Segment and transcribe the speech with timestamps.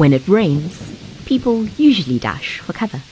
[0.00, 0.80] When it rains,
[1.26, 3.02] people usually dash for cover.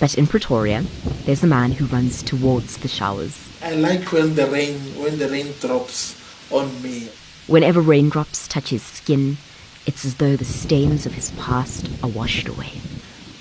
[0.00, 0.86] But in Pretoria,
[1.26, 3.50] there's a man who runs towards the showers.
[3.60, 6.16] I like when the rain when the rain drops
[6.50, 7.10] on me.
[7.46, 9.36] Whenever raindrops touch his skin,
[9.84, 12.80] it's as though the stains of his past are washed away.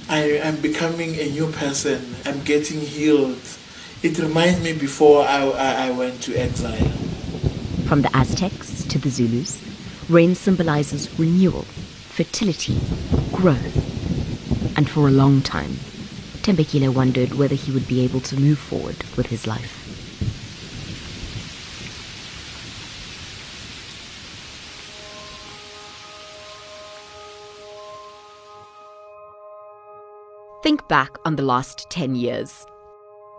[0.09, 2.13] I am becoming a new person.
[2.25, 3.39] I'm getting healed.
[4.03, 6.91] It reminds me before I, I, I went to exile.
[7.87, 9.70] From the Aztecs to the Zulus,
[10.11, 12.77] rain symbolizes renewal, fertility,
[13.31, 13.77] growth.
[14.77, 15.71] And for a long time,
[16.43, 19.77] Thembekile wondered whether he would be able to move forward with his life.
[30.61, 32.65] Think back on the last 10 years.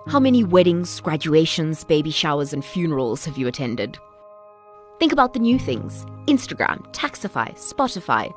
[0.09, 3.99] How many weddings, graduations, baby showers, and funerals have you attended?
[4.99, 8.33] Think about the new things Instagram, Taxify, Spotify.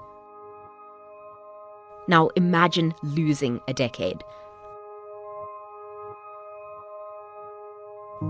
[2.07, 4.23] Now imagine losing a decade.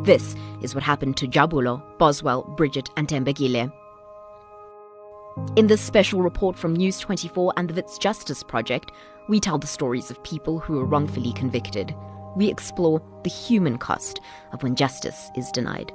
[0.04, 3.72] This is what happened to Jabulo, Boswell, Bridget, and Thembekile.
[5.56, 8.92] In this special report from News24 and the Wits Justice Project,
[9.28, 11.94] we tell the stories of people who are wrongfully convicted.
[12.36, 14.22] We explore the human cost
[14.54, 15.92] of when justice is denied.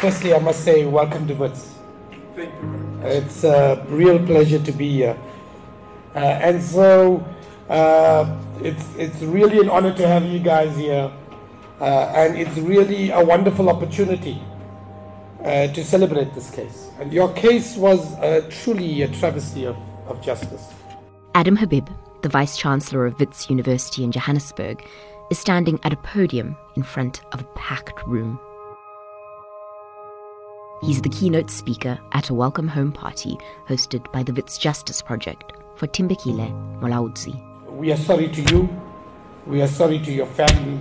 [0.00, 1.74] Firstly, I must say welcome to Wits.
[2.34, 3.00] Thank you.
[3.02, 5.16] It's a real pleasure to be here.
[6.14, 7.24] Uh, and so
[7.68, 11.10] uh, it's, it's really an honor to have you guys here.
[11.80, 14.42] Uh, and it's really a wonderful opportunity
[15.42, 16.90] uh, to celebrate this case.
[17.00, 20.72] And your case was uh, truly a travesty of, of justice.
[21.34, 21.88] Adam Habib,
[22.22, 24.86] the Vice Chancellor of Wits University in Johannesburg,
[25.30, 28.38] is standing at a podium in front of a packed room.
[30.84, 35.54] He's the keynote speaker at a welcome home party hosted by the Wits Justice Project
[35.76, 37.34] for Thembekile Molaudzi.
[37.70, 38.68] We are sorry to you.
[39.46, 40.78] We are sorry to your family.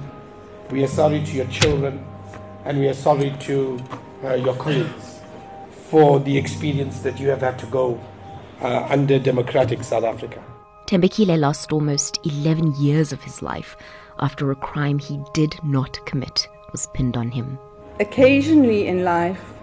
[0.71, 2.05] We are sorry to your children.
[2.65, 3.79] And we are sorry to
[4.25, 5.21] uh, your colleagues
[5.71, 7.97] for the experience that you have had to go
[8.59, 10.43] uh, under democratic South Africa.
[10.87, 13.77] Thembekile lost almost 11 years of his life
[14.19, 17.57] after a crime he did not commit was pinned on him.
[18.01, 19.53] Occasionally in life,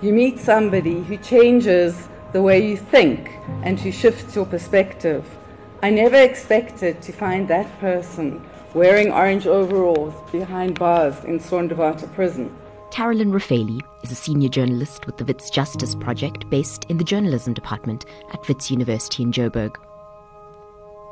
[0.00, 3.30] you meet somebody who changes the way you think
[3.62, 5.24] and who shifts your perspective.
[5.82, 8.44] I never expected to find that person
[8.74, 12.54] wearing orange overalls behind bars in Zonderwater prison.
[12.90, 17.54] Carolyn Raphaely is a senior journalist with the Wits Justice Project based in the journalism
[17.54, 19.76] department at Wits University in Joburg.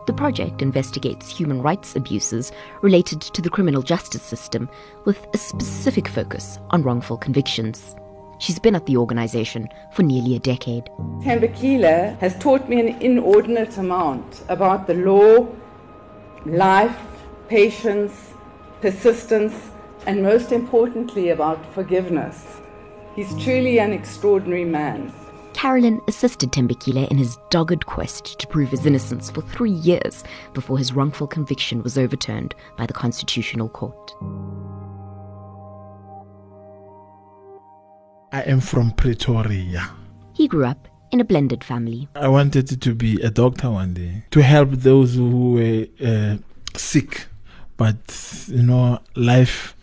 [0.07, 2.53] The project investigates human rights abuses
[2.83, 4.69] related to the criminal justice system
[5.05, 7.97] with a specific focus on wrongful convictions.
[8.39, 10.85] She's been at the organization for nearly a decade.
[11.23, 15.49] Thembekile has taught me an inordinate amount about the law,
[16.45, 16.99] life,
[17.49, 18.35] patience,
[18.81, 19.55] persistence,
[20.07, 22.61] and most importantly, about forgiveness.
[23.15, 25.13] He's truly an extraordinary man.
[25.55, 30.77] Carolyn assisted Thembekile in his dogged quest to prove his innocence for three years before
[30.77, 34.15] his wrongful conviction was overturned by the Constitutional Court.
[38.37, 39.89] I am from Pretoria.
[40.35, 42.07] He grew up in a blended family.
[42.15, 46.37] I wanted to be a doctor one day to help those who were uh,
[46.77, 47.29] sick,
[47.79, 47.97] but
[48.49, 49.75] you know, life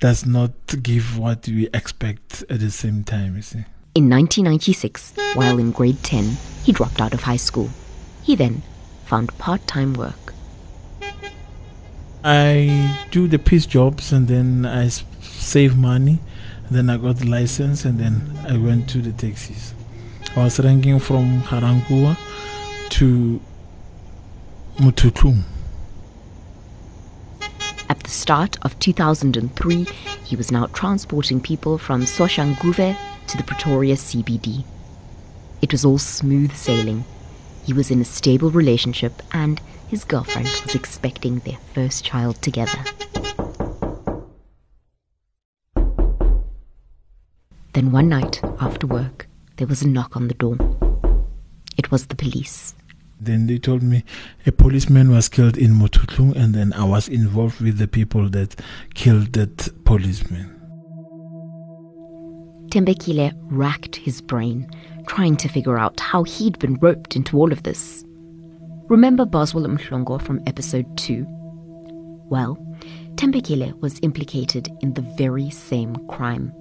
[0.00, 0.52] does not
[0.82, 3.36] give what we expect at the same time.
[3.36, 3.64] You see.
[3.94, 7.68] In 1996, while in grade 10, he dropped out of high school.
[8.22, 8.62] He then
[9.04, 10.32] found part time work.
[12.24, 16.20] I do the piece jobs and then I save money.
[16.70, 19.74] Then I got the license and then I went to the taxis.
[20.36, 22.16] I was ranking from Harangua
[22.90, 23.40] to
[24.78, 25.44] Mututlum.
[27.88, 29.84] At the start of 2003,
[30.24, 32.96] he was now transporting people from Soshanguve
[33.28, 34.64] to the Pretoria CBD.
[35.62, 37.04] It was all smooth sailing.
[37.64, 42.84] He was in a stable relationship and his girlfriend was expecting their first child together.
[47.78, 50.56] Then one night, after work, there was a knock on the door.
[51.76, 52.74] It was the police.
[53.20, 54.02] Then they told me
[54.44, 58.60] a policeman was killed in Mututlum and then I was involved with the people that
[58.94, 60.50] killed that policeman.
[62.70, 64.68] Thembekile racked his brain,
[65.06, 68.04] trying to figure out how he'd been roped into all of this.
[68.88, 71.24] Remember Boswell Mhlongo from episode 2?
[72.28, 72.56] Well,
[73.14, 76.52] Thembekile was implicated in the very same crime.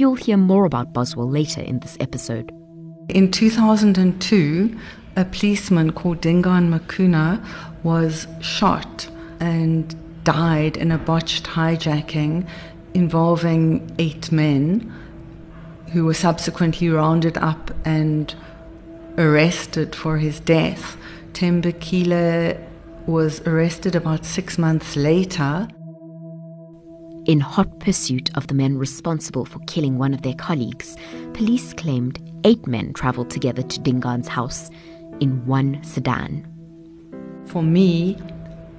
[0.00, 2.50] You'll hear more about Boswell later in this episode.
[3.10, 4.74] In 2002,
[5.14, 7.46] a policeman called Dingaan Makuna
[7.82, 9.10] was shot
[9.40, 9.94] and
[10.24, 12.48] died in a botched hijacking
[12.94, 14.90] involving eight men
[15.92, 18.34] who were subsequently rounded up and
[19.18, 20.96] arrested for his death.
[21.34, 22.58] Thembekile
[23.06, 25.68] was arrested about six months later.
[27.30, 30.96] In hot pursuit of the men responsible for killing one of their colleagues,
[31.32, 34.68] police claimed eight men travelled together to Dingaan's house
[35.20, 36.44] in one sedan.
[37.44, 38.18] For me,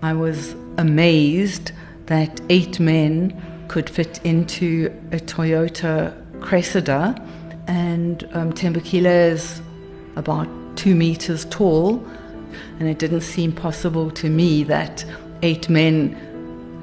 [0.02, 1.72] I was amazed
[2.08, 7.16] that eight men could fit into a Toyota Cressida,
[7.68, 9.62] and um, Thembekile is
[10.18, 12.06] about two meters tall,
[12.80, 15.06] and it didn't seem possible to me that
[15.42, 16.18] eight men,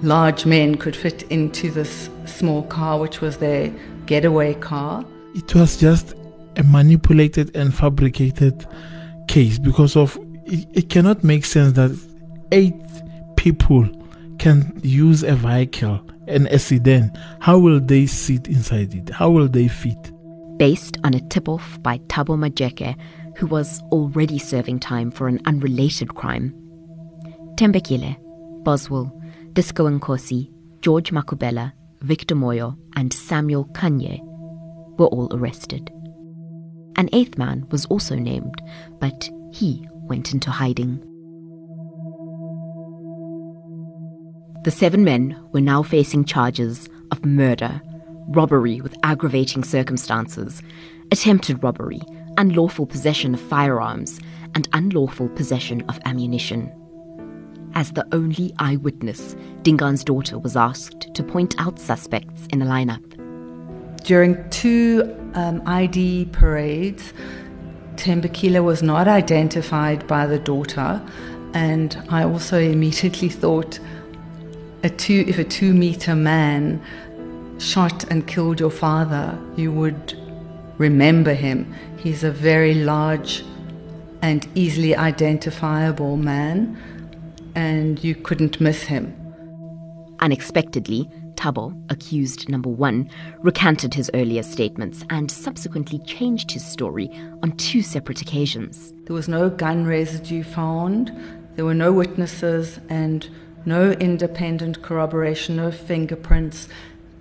[0.03, 3.73] large men, could fit into this small car, which was their
[4.07, 5.05] getaway car.
[5.35, 6.15] It was just
[6.57, 8.67] a manipulated and fabricated
[9.29, 11.97] case because of it, it cannot make sense that
[12.53, 12.75] eight
[13.37, 13.89] people
[14.39, 17.13] can use a vehicle and a sedan.
[17.41, 19.11] How will they sit inside it?
[19.11, 20.13] How will they fit?
[20.59, 22.97] Based on a tip off by Thabo Majeke,
[23.37, 26.55] who was already serving time for an unrelated crime.
[27.55, 28.17] Thembekile,
[28.65, 29.13] Boswell,
[29.53, 34.21] Disco Nkosi, George Makubela, Victor Moyo, and Samuel Kanye
[34.99, 35.91] were all arrested.
[36.97, 38.61] An eighth man was also named,
[39.01, 40.99] but he went into hiding.
[44.65, 47.81] The seven men were now facing charges of murder,
[48.29, 50.63] robbery with aggravating circumstances,
[51.11, 52.01] attempted robbery,
[52.37, 54.21] unlawful possession of firearms,
[54.55, 56.73] and unlawful possession of ammunition.
[57.75, 63.05] As the only eyewitness, Dingaan's daughter was asked to point out suspects in the lineup.
[64.05, 67.13] During two um, ID parades,
[67.97, 71.03] Thembekile was not identified by the daughter,
[71.53, 73.79] and I also immediately thought,
[74.83, 76.81] a two, if a two meter man
[77.59, 80.17] shot and killed your father, you would
[80.79, 81.75] remember him.
[81.99, 83.45] He's a very large
[84.23, 86.81] and easily identifiable man,
[87.59, 89.13] and you couldn't miss him.
[90.21, 93.11] Unexpectedly, Thabo, accused number one,
[93.41, 97.11] recanted his earlier statements and subsequently changed his story
[97.43, 98.95] on two separate occasions.
[99.07, 101.11] There was no gun residue found,
[101.57, 103.29] there were no witnesses, and
[103.65, 106.69] no independent corroboration, no fingerprints,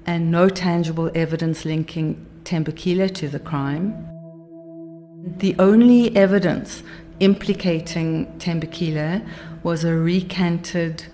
[0.06, 4.08] and no tangible evidence linking Thembekile to the crime.
[5.40, 6.84] The only evidence
[7.20, 9.28] implicating Thembekile
[9.64, 11.06] was a recanted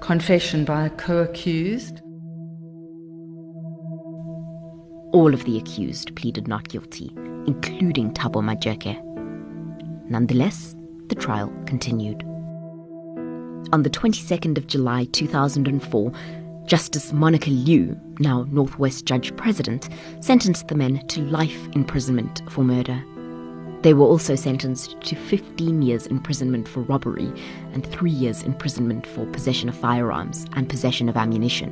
[0.00, 2.00] confession by a co accused.
[5.12, 7.12] All of the accused pleaded not guilty,
[7.46, 9.02] including Thabo Majeke.
[10.10, 10.76] Nonetheless,
[11.08, 12.22] the trial continued.
[13.72, 16.12] On the 22nd of July 2004,
[16.66, 19.88] Justice Monica Leeuw, now Northwest Judge President,
[20.20, 23.02] sentenced the men to life imprisonment for murder.
[23.86, 27.32] They were also sentenced to 15 years imprisonment for robbery
[27.72, 31.70] and three years imprisonment for possession of firearms and possession of ammunition.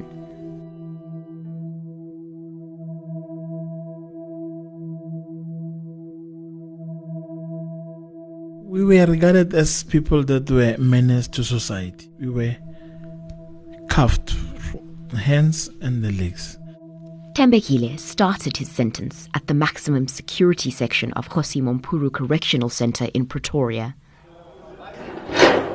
[8.62, 12.12] We were regarded as people that were menace to society.
[12.21, 12.56] We were
[13.88, 14.37] cuffed,
[15.16, 16.59] hands and the legs.
[17.35, 23.97] Thembekile started his sentence at the maximum security section of Mampuru Correctional Center in Pretoria.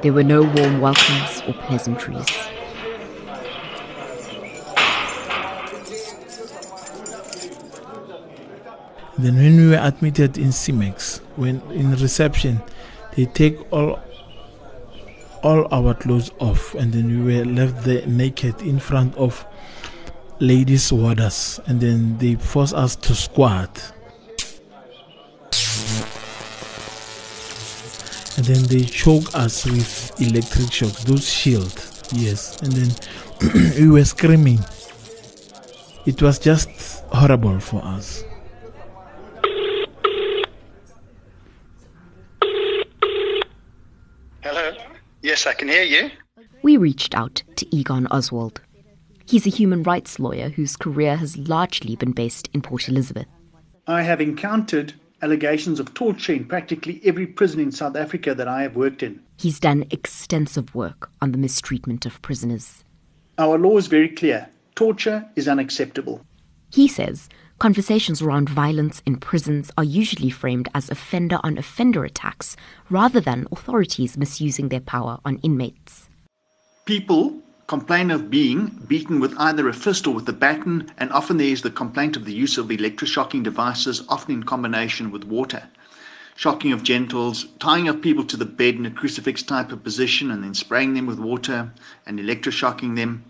[0.02, 2.26] There were no warm welcomes or pleasantries.
[9.18, 12.62] Then when we were admitted in C-Max, when in reception,
[13.18, 14.00] they take all
[15.44, 19.46] all our clothes off and then we were left there naked in front of
[20.40, 23.92] ladies warders and then they force us to squat
[28.38, 32.90] and then they choke us with electric shocks those shields yes and then
[33.80, 34.60] we were screaming
[36.06, 36.70] it was just
[37.12, 38.24] horrible for us
[44.42, 44.72] Hello.
[45.22, 46.10] Yes, I can hear you.
[46.64, 48.62] We reached out to Egon Oswald.
[49.30, 53.28] He's a human rights lawyer whose career has largely been based in Port Elizabeth.
[53.86, 58.64] I have encountered allegations of torture in practically every prison in South Africa that I
[58.64, 59.22] have worked in.
[59.38, 62.84] He's done extensive work on the mistreatment of prisoners.
[63.38, 66.26] Our law is very clear torture is unacceptable.
[66.72, 72.56] He says conversations around violence in prisons are usually framed as offender on offender attacks
[72.90, 76.10] rather than authorities misusing their power on inmates.
[76.86, 81.38] People complain of being beaten with either a fist or with a baton, and often
[81.38, 85.62] there is the complaint of the use of electroshocking devices, often in combination with water.
[86.36, 90.32] Shocking of genitals, tying up people to the bed in a crucifix type of position,
[90.32, 91.72] and then spraying them with water
[92.08, 93.24] and electroshocking them,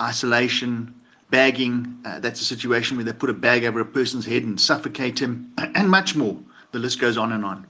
[0.00, 0.94] isolation,
[1.28, 1.98] bagging.
[2.06, 5.20] Uh, that's a situation where they put a bag over a person's head and suffocate
[5.20, 6.38] him, and much more.
[6.70, 7.66] The list goes on and on.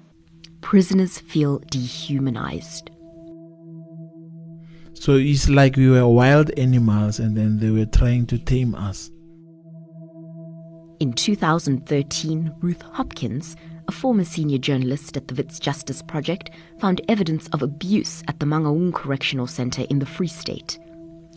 [0.61, 2.92] Prisoners feel dehumanized.
[5.03, 9.11] So it's like we were wild animals and then they were trying to tame us.
[11.01, 13.57] In 2013, Ruth Hopkins,
[13.89, 18.47] a former senior journalist at the Wits Justice Project, found evidence of abuse at the
[18.47, 20.79] Mangaung Correctional Centre in the Free State.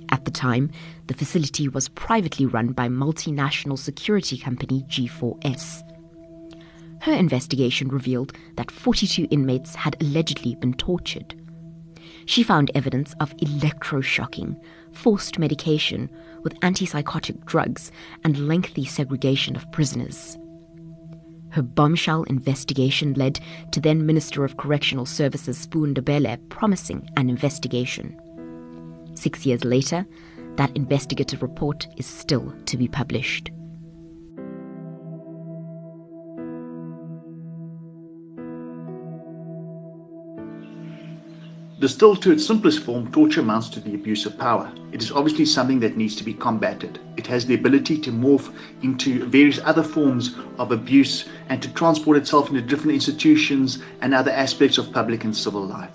[0.10, 0.70] At the time,
[1.08, 5.82] the facility was privately run by multinational security company G4S.
[7.02, 11.34] Her investigation revealed that 42 inmates had allegedly been tortured
[12.26, 14.60] she found evidence of electroshocking,
[14.92, 16.10] forced medication
[16.44, 17.92] with antipsychotic drugs,
[18.24, 20.38] and lengthy segregation of prisoners.
[21.50, 23.40] Her bombshell investigation led
[23.72, 28.20] to then Minister of Correctional Services Sbu Ndebele promising an investigation.
[29.14, 30.06] Six years later,
[30.58, 33.52] that investigative report is still to be published.
[41.78, 44.72] Distilled to its simplest form, torture amounts to the abuse of power.
[44.94, 47.00] It is obviously something that needs to be combated.
[47.18, 52.16] It has the ability to morph into various other forms of abuse and to transport
[52.16, 55.92] itself into different institutions and other aspects of public and civil life.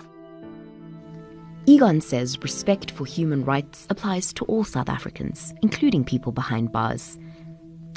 [1.64, 7.16] Egon says respect for human rights applies to all South Africans, including people behind bars.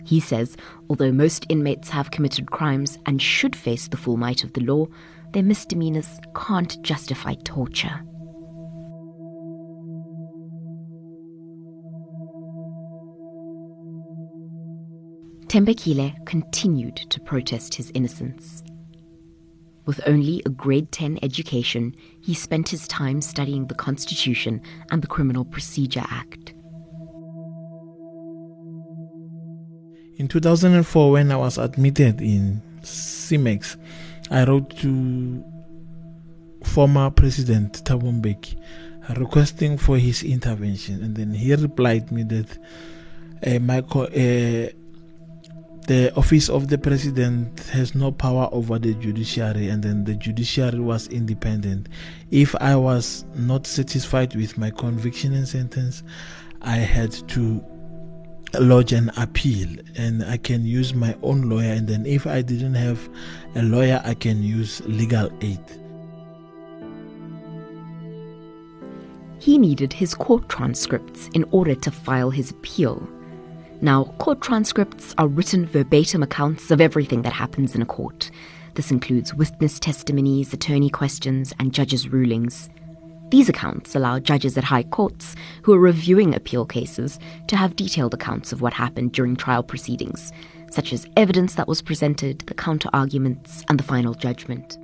[0.06, 0.56] He says,
[0.90, 4.88] although most inmates have committed crimes and should face the full might of the law,
[5.34, 8.02] their misdemeanors can't justify torture.
[15.48, 18.63] Thembekile continued to protest his innocence.
[19.86, 25.08] With only a grade 10 education, he spent his time studying the Constitution and the
[25.08, 26.54] Criminal Procedure Act.
[30.16, 33.78] In 2004, when I was admitted in C-Max,
[34.34, 35.44] I wrote to
[36.63, 38.56] former President Thabo Mbeki
[39.18, 42.58] requesting for his intervention, and then he replied me that
[43.46, 44.70] uh, my co- uh,
[45.86, 50.80] the office of the president has no power over the judiciary, and then the judiciary
[50.80, 51.88] was independent.
[52.32, 56.02] If I was not satisfied with my conviction and sentence,
[56.62, 57.63] I had to
[58.62, 62.75] lodge an appeal and I can use my own lawyer and then if I didn't
[62.75, 63.10] have
[63.55, 65.60] a lawyer I can use legal aid.
[69.39, 73.05] He needed his court transcripts in order to file his appeal.
[73.81, 78.31] Now, court transcripts are written verbatim accounts of everything that happens in a court.
[78.75, 82.69] This includes witness testimonies, attorney questions, and judges' rulings.
[83.30, 88.13] These accounts allow judges at high courts who are reviewing appeal cases to have detailed
[88.13, 90.32] accounts of what happened during trial proceedings,
[90.72, 94.77] such as evidence that was presented, the counter arguments, and the final judgment.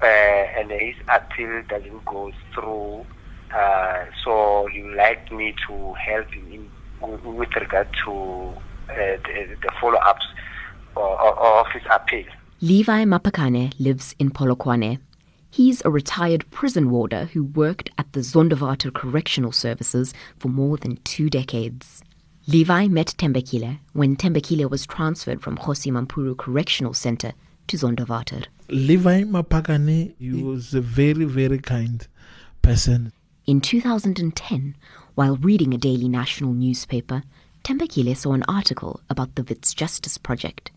[0.00, 3.04] uh, and his appeal doesn't go through.
[3.54, 9.70] Uh, so he would like me to help him with regard to uh, the, the
[9.80, 10.26] follow-ups
[10.96, 12.24] of his appeal.
[12.60, 14.98] Levi Mapakane lives in Polokwane.
[15.50, 20.96] He's a retired prison warder who worked at the Zonderwater Correctional Services for more than
[21.04, 22.02] two decades.
[22.50, 27.34] Levi met Thembekile when Thembekile was transferred from Kgosi Mampuru Correctional Center
[27.66, 28.46] to Zonderwater.
[28.70, 32.08] Levi Mapakane, he was a very, very kind
[32.62, 33.12] person.
[33.44, 34.74] In 2010,
[35.14, 37.22] while reading a daily national newspaper,
[37.64, 40.70] Thembekile saw an article about the Wits Justice Project.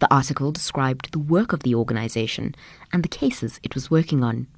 [0.00, 2.56] The article described the work of the organization
[2.92, 4.48] and the cases it was working on.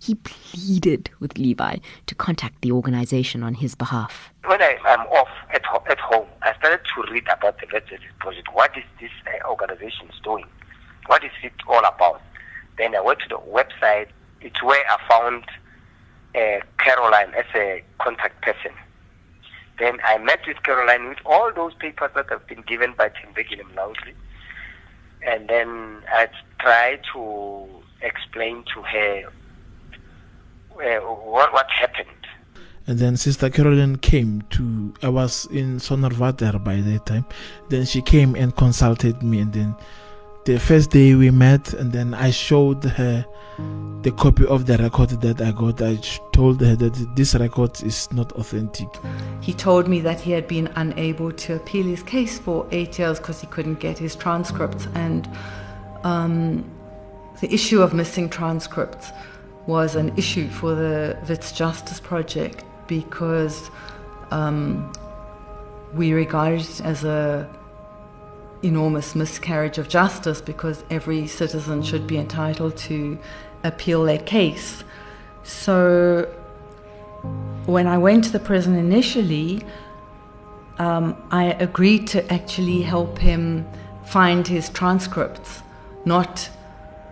[0.00, 4.32] He pleaded with Levi to contact the organization on his behalf.
[4.44, 7.90] When I, am off at, ho- at home, I started to read about the Wits
[7.90, 8.48] Justice Project.
[8.52, 10.46] What is this uh, organization doing?
[11.06, 12.22] What is it all about?
[12.76, 14.08] Then I went to the website.
[14.40, 15.44] It's where I found
[16.34, 18.72] uh, Caroline as a contact person.
[19.78, 23.62] Then I met with Caroline with all those papers that have been given by Thembekile
[23.74, 24.14] Molaudzi.
[25.22, 26.28] And then I
[26.60, 27.66] tried to
[28.02, 29.32] explain to her
[30.80, 32.08] uh, what, what happened.
[32.86, 37.26] And then Sister Caroline came to, I was in Zonderwater by that time.
[37.68, 39.76] Then she came and consulted me and then
[40.48, 43.26] the first day we met, and then I showed her
[44.00, 45.82] the copy of the record that I got.
[45.82, 45.96] I
[46.32, 48.88] told her that this record is not authentic.
[49.42, 53.18] He told me that he had been unable to appeal his case for eight years
[53.18, 55.28] because he couldn't get his transcripts, and
[56.02, 56.64] um,
[57.42, 59.10] the issue of missing transcripts
[59.68, 63.70] was an issue for the Wits Justice Project because
[64.30, 64.90] um,
[65.92, 67.46] we regarded it as a
[68.62, 73.18] enormous miscarriage of justice because every citizen should be entitled to
[73.62, 74.84] appeal their case.
[75.42, 76.22] So
[77.66, 79.62] when I went to the prison initially,
[80.78, 83.68] um, I agreed to actually help him
[84.06, 85.62] find his transcripts,
[86.06, 86.48] not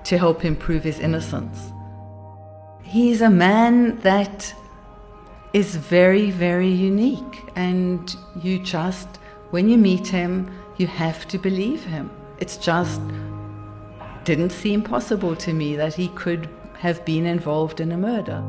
[0.04, 1.72] to help him prove his innocence.
[2.88, 4.54] He's a man that
[5.52, 9.08] is very, very unique, and you just,
[9.50, 12.10] when you meet him, you have to believe him.
[12.38, 13.00] It's just
[14.22, 18.40] didn't seem possible to me that he could have been involved in a murder.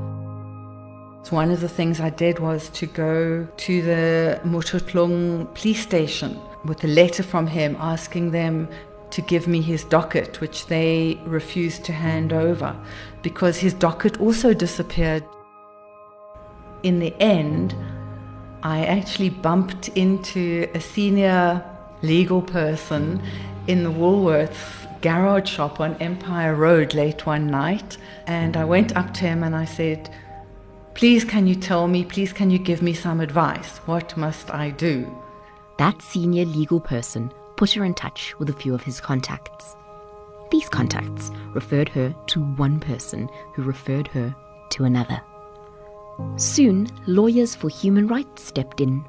[1.23, 6.39] So one of the things I did was to go to the Motsotlong police station
[6.63, 8.69] with a letter from him asking them
[9.17, 12.75] to give me his docket, which they refused to hand over
[13.23, 15.23] because his docket also disappeared.
[16.83, 17.75] In the end,
[18.61, 21.65] I actually bumped into a senior
[22.03, 23.19] legal person
[23.65, 27.97] in the Woolworths garage shop on Empire Road late one night.
[28.27, 30.11] And I went up to him and I said,
[30.93, 33.77] Please, can you tell me, please, can you give me some advice?
[33.87, 35.11] What must I do?
[35.79, 39.75] That senior legal person put her in touch with a few of his contacts.
[40.51, 44.33] These contacts referred her to one person who referred her
[44.71, 45.21] to another.
[46.37, 49.03] Soon, lawyers for human rights stepped in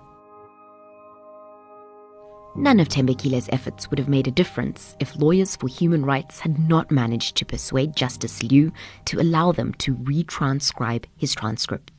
[2.58, 6.68] None of Thembekile's efforts would have made a difference if lawyers for human rights had
[6.68, 8.72] not managed to persuade Justice Leeuw
[9.04, 11.92] to allow them to retranscribe his transcripts.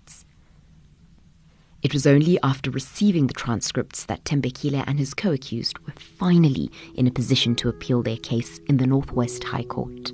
[1.81, 6.69] It was only after receiving the transcripts that Thembekile and his co accused were finally
[6.95, 10.11] in a position to appeal their case in the Northwest High Court.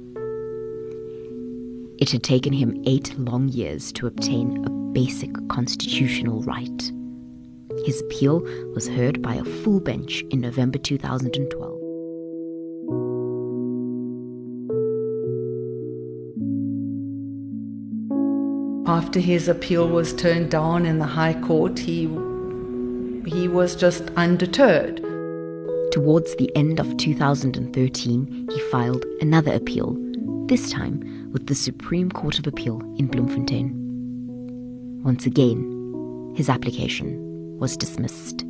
[1.97, 6.91] It had taken him eight long years to obtain a basic constitutional right.
[7.83, 8.41] His appeal
[8.75, 11.74] was heard by a full bench in November 2012.
[18.87, 22.01] After his appeal was turned down in the High Court, he,
[23.25, 24.97] he was just undeterred.
[25.91, 29.97] Towards the end of 2013, he filed another appeal,
[30.45, 33.71] this time with the Supreme Court of Appeal in Bloemfontein.
[35.03, 38.43] Once again, his application was dismissed.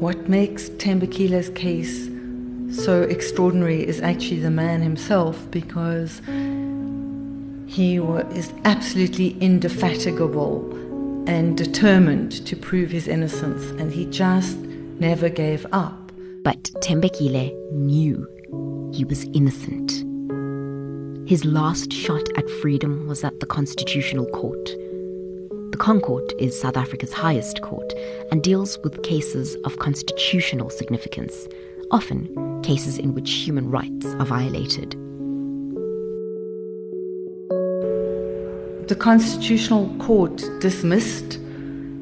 [0.00, 2.08] What makes Thembekile's case
[2.84, 6.20] so extraordinary is actually the man himself because
[7.70, 10.68] he is absolutely indefatigable
[11.28, 16.10] and determined to prove his innocence, and he just never gave up.
[16.42, 18.26] But Thembekile knew
[18.92, 19.92] he was innocent.
[21.28, 24.64] His last shot at freedom was at the Constitutional Court.
[25.70, 27.94] The ConCourt is South Africa's highest court
[28.32, 31.46] and deals with cases of constitutional significance,
[31.92, 34.96] often cases in which human rights are violated.
[38.90, 41.38] The Constitutional Court dismissed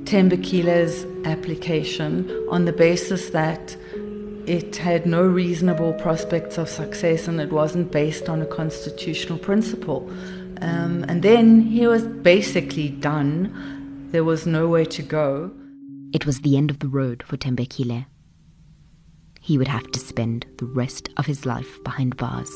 [0.07, 3.77] Thembekile's application on the basis that
[4.47, 10.09] it had no reasonable prospects of success and it wasn't based on a constitutional principle.
[10.63, 14.09] Um, and then he was basically done.
[14.11, 15.51] There was nowhere to go.
[16.15, 18.07] It was the end of the road for Thembekile.
[19.43, 22.51] He would have to spend the rest of his life behind bars.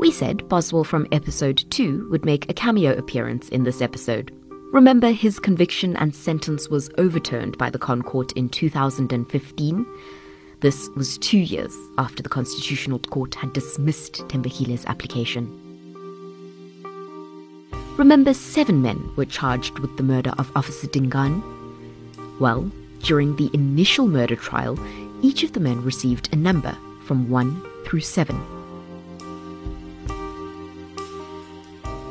[0.00, 4.34] We said Boswell from episode 2 would make a cameo appearance in this episode.
[4.72, 9.86] Remember, his conviction and sentence was overturned by the ConCourt in 2015.
[10.60, 15.44] This was two years after the Constitutional Court had dismissed Thembekile's application.
[17.98, 21.42] Remember, seven men were charged with the murder of Officer Dingaan?
[22.40, 24.78] Well, during the initial murder trial,
[25.20, 28.59] each of the men received a number from 1 through 7.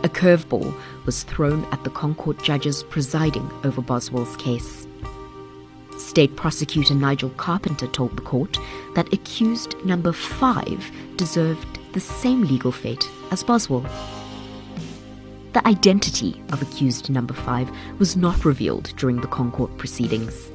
[0.10, 0.74] A curveball
[1.06, 4.88] was thrown at the ConCourt judges presiding over Boswell's case.
[6.00, 8.58] State prosecutor Nigel Carpenter told the court
[8.95, 13.86] that accused number five deserved the same legal fate as Boswell.
[15.54, 17.69] The identity of accused number five
[18.00, 20.50] was not revealed during the ConCourt proceedings.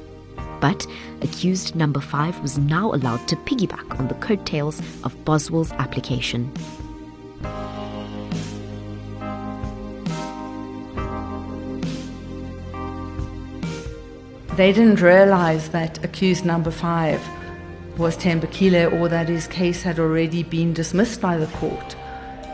[0.59, 0.85] But
[1.21, 6.51] accused number five was now allowed to piggyback on the coattails of Boswell's application.
[14.55, 17.21] They didn't realize that accused number five
[17.97, 21.97] was Thembekile or that his case had already been dismissed by the court.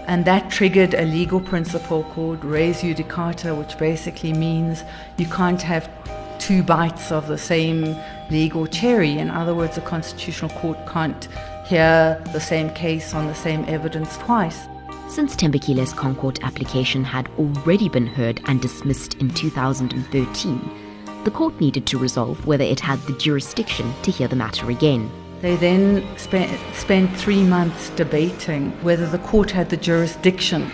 [0.08, 4.84] And that triggered a legal principle called res judicata, which basically means
[5.18, 5.92] you can't have
[6.40, 7.96] two bites of the same
[8.32, 9.20] legal cherry.
[9.20, 11.28] In other words, a constitutional court can't
[11.68, 14.68] hear the same case on the same evidence twice.
[15.08, 20.81] Since Thembekile's ConCourt application had already been heard and dismissed in 2013,
[21.24, 25.10] the court needed to resolve whether it had the jurisdiction to hear the matter again.
[25.42, 30.70] They then spent, spent three months debating whether the court had the jurisdiction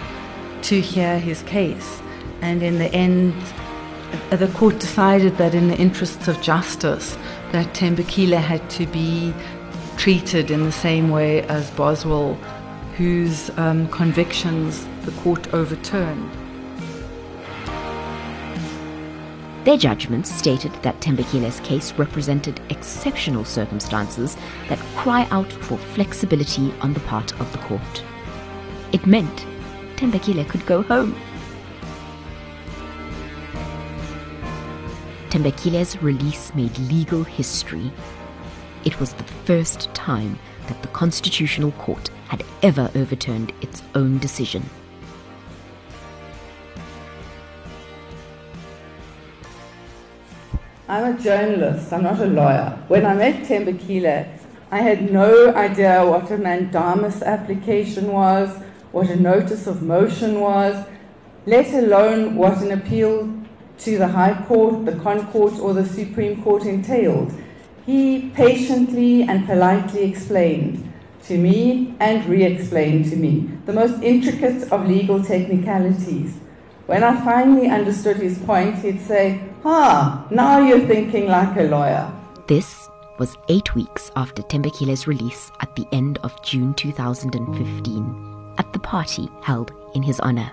[0.64, 2.02] to hear his case.
[2.42, 3.34] And in the end,
[4.30, 7.18] the court decided that in the interests of justice,
[7.52, 9.34] that Thembekile had to be
[9.98, 12.36] treated in the same way as Boswell,
[12.98, 16.30] whose um, convictions the court overturned.
[19.68, 24.38] Their judgments stated that Thembekile's case represented exceptional circumstances
[24.70, 28.04] that cry out for flexibility on the part of the court.
[28.94, 29.46] It meant
[29.98, 31.14] Thembekile could go home.
[35.32, 37.92] Thembekile's release made legal history.
[38.86, 44.64] It was the first time that the Constitutional Court had ever overturned its own decision.
[50.90, 52.82] I'm a journalist, I'm not a lawyer.
[52.88, 54.26] When I met Thembekile,
[54.72, 58.58] I had no idea what a mandamus application was,
[58.94, 60.88] what a notice of motion was,
[61.46, 63.38] let alone what an appeal
[63.80, 67.34] to the High Court, the ConCourt, or the Supreme Court entailed.
[67.86, 74.72] He patiently and politely explained to me and re explained to me the most intricate
[74.72, 76.38] of legal technicalities.
[76.88, 82.10] When I finally understood his point, he'd say, Ah, now you're thinking like a lawyer.
[82.48, 82.88] This
[83.20, 89.28] was eight weeks after Thembekile's release at the end of June 2015 at the party
[89.42, 90.50] held in his honor.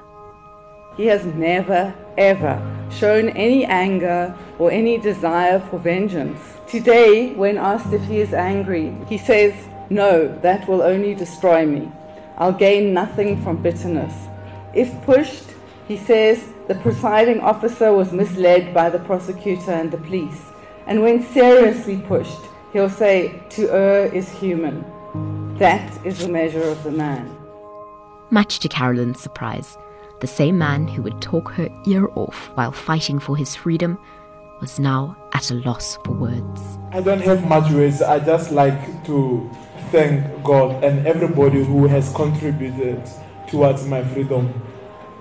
[0.96, 6.40] He has never, ever shown any anger or any desire for vengeance.
[6.66, 9.54] Today, when asked if he is angry, he says,
[9.88, 11.92] No, that will only destroy me.
[12.38, 14.14] I'll gain nothing from bitterness.
[14.72, 15.53] If pushed,
[15.86, 20.50] he says the presiding officer was misled by the prosecutor and the police.
[20.86, 22.40] And when seriously pushed,
[22.72, 24.84] he'll say, To err is human.
[25.58, 27.36] That is the measure of the man.
[28.30, 29.76] Much to Carolyn's surprise,
[30.20, 33.98] the same man who would talk her ear off while fighting for his freedom
[34.60, 36.78] was now at a loss for words.
[36.92, 38.00] I don't have much words.
[38.00, 39.50] I just like to
[39.90, 43.02] thank God and everybody who has contributed
[43.46, 44.52] towards my freedom.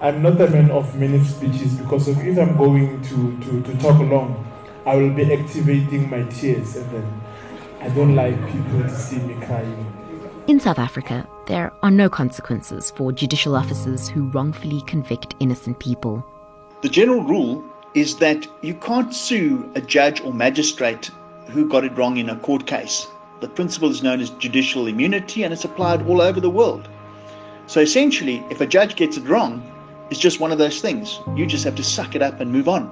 [0.03, 3.97] I'm not a man of many speeches because if I'm going to, to, to talk
[4.01, 4.45] long,
[4.85, 7.21] I will be activating my tears and then
[7.79, 9.93] I don't like people to see me crying.
[10.47, 16.21] In South Africa, there are no consequences for judicial officers who wrongfully convict innocent people.
[16.81, 17.63] The general rule
[17.93, 21.11] is that you can't sue a judge or magistrate
[21.47, 23.07] who got it wrong in a court case.
[23.39, 26.89] The principle is known as judicial immunity and it's applied all over the world.
[27.67, 29.69] So essentially, if a judge gets it wrong,
[30.13, 31.19] it's just one of those things.
[31.35, 32.87] You just have to suck it up and move on.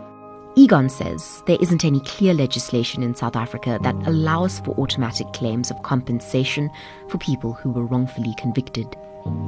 [0.56, 5.70] Egon says there isn't any clear legislation in South Africa that allows for automatic claims
[5.70, 6.72] of compensation
[7.10, 8.98] for people who were wrongfully convicted.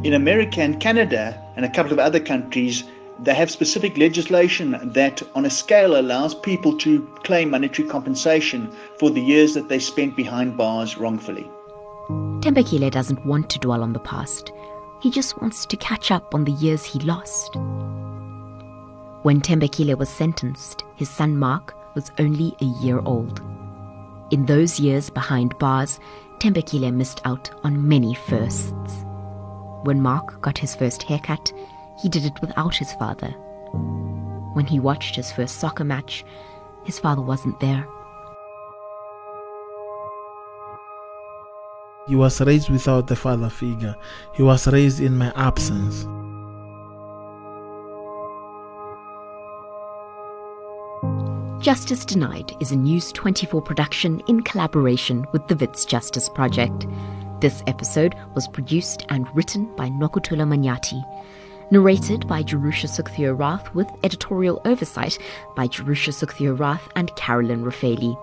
[0.04, 2.84] In America and Canada and a couple of other countries,
[3.20, 9.10] they have specific legislation that, on a scale, allows people to claim monetary compensation for
[9.10, 11.50] the years that they spent behind bars wrongfully.
[12.42, 14.52] Thembekile doesn't want to dwell on the past.
[15.04, 17.56] He just wants to catch up on the years he lost.
[19.24, 23.42] When Thembekile was sentenced, his son Mark was only a year old.
[24.32, 26.00] In those years behind bars,
[26.40, 29.04] Thembekile missed out on many firsts.
[29.84, 31.52] When Mark got his first haircut,
[32.02, 33.32] he did it without his father.
[34.54, 36.24] When he watched his first soccer match,
[36.86, 37.86] his father wasn't there.
[42.08, 43.96] He was raised without a father figure.
[44.34, 46.06] He was raised in my absence.
[51.64, 56.86] Justice Denied is a News24 production in collaboration with the Wits Justice Project.
[57.40, 61.02] This episode was produced and written by Nokuthula Manyathi,
[61.72, 65.18] narrated by Jerusha Sukhdeo-Raath with editorial oversight
[65.56, 68.18] by Jerusha Sukhdeo-Raath and Carolyn Raphaely.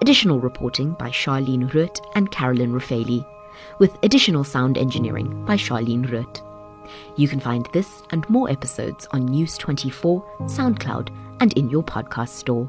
[0.00, 3.24] Additional reporting by Sharlene Rood and Carolyn Raphaely,
[3.78, 6.40] with additional sound engineering by Sharlene Rood.
[7.16, 11.08] You can find this and more episodes on News24, SoundCloud,
[11.40, 12.68] and in your podcast store.